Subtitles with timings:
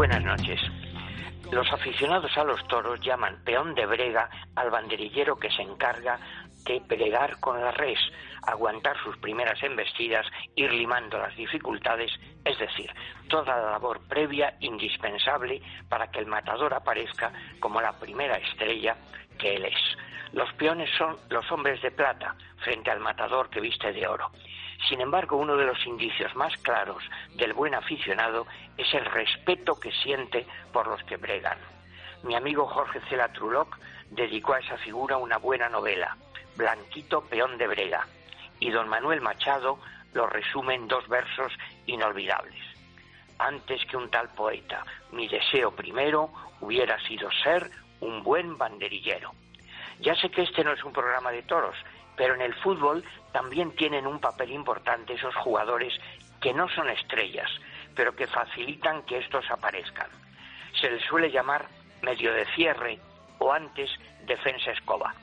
[0.00, 0.58] Buenas noches.
[1.52, 6.18] Los aficionados a los toros llaman peón de brega al banderillero que se encarga
[6.64, 7.98] de bregar con la res,
[8.46, 10.26] aguantar sus primeras embestidas,
[10.56, 12.10] ir limando las dificultades,
[12.46, 12.90] es decir,
[13.28, 15.60] toda la labor previa indispensable
[15.90, 17.30] para que el matador aparezca
[17.60, 18.96] como la primera estrella
[19.38, 19.98] que él es.
[20.32, 24.30] Los peones son los hombres de plata frente al matador que viste de oro.
[24.88, 27.02] Sin embargo, uno de los indicios más claros
[27.34, 31.58] del buen aficionado es el respeto que siente por los que bregan.
[32.22, 33.78] Mi amigo Jorge Cela Truloc
[34.10, 36.16] dedicó a esa figura una buena novela,
[36.56, 38.06] Blanquito Peón de Brega,
[38.58, 39.78] y don Manuel Machado
[40.12, 41.52] lo resume en dos versos
[41.86, 42.60] inolvidables.
[43.38, 49.32] Antes que un tal poeta, mi deseo primero hubiera sido ser un buen banderillero.
[50.00, 51.76] Ya sé que este no es un programa de toros,
[52.20, 53.02] pero en el fútbol
[53.32, 55.98] también tienen un papel importante esos jugadores
[56.38, 57.48] que no son estrellas,
[57.96, 60.10] pero que facilitan que estos aparezcan.
[60.78, 61.66] Se les suele llamar
[62.02, 62.98] medio de cierre
[63.38, 63.88] o antes
[64.26, 65.14] defensa escoba.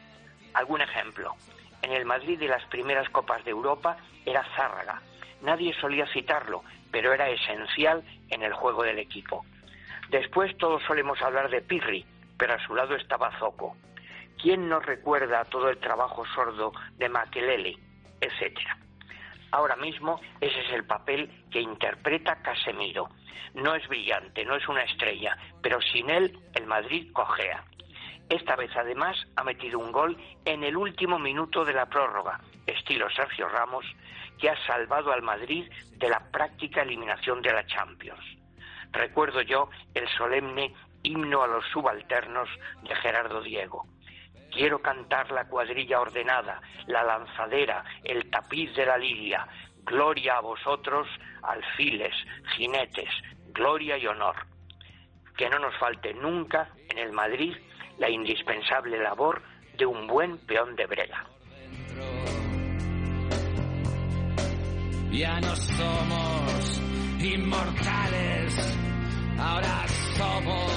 [0.56, 1.36] Algún ejemplo.
[1.84, 5.00] En el Madrid de las primeras Copas de Europa era Zárraga.
[5.44, 9.46] Nadie solía citarlo, pero era esencial en el juego del equipo.
[10.10, 12.08] Después todos solemos hablar de Pirri,
[12.40, 13.78] pero a su lado estaba Zoco.
[14.42, 17.78] ¿Quién no recuerda todo el trabajo sordo de Makelele,
[18.22, 18.78] etcétera?
[19.52, 23.10] Ahora mismo ese es el papel que interpreta Casemiro.
[23.56, 27.64] No es brillante, no es una estrella, pero sin él el Madrid cojea.
[28.30, 33.10] Esta vez además ha metido un gol en el último minuto de la prórroga, estilo
[33.10, 33.86] Sergio Ramos,
[34.38, 38.24] que ha salvado al Madrid de la práctica eliminación de la Champions.
[38.92, 42.50] Recuerdo yo el solemne himno a los subalternos
[42.84, 43.88] de Gerardo Diego.
[44.58, 49.48] Quiero cantar la cuadrilla ordenada, la lanzadera, el tapiz de la lidia.
[49.84, 51.08] Gloria a vosotros,
[51.44, 52.16] alfiles,
[52.56, 53.08] jinetes,
[53.54, 54.36] gloria y honor.
[55.38, 57.56] Que no nos falte nunca en el Madrid
[58.00, 59.44] la indispensable labor
[59.78, 61.24] de un buen peón de brega.
[65.12, 66.82] Ya no somos
[67.20, 68.80] inmortales,
[69.40, 70.77] ahora somos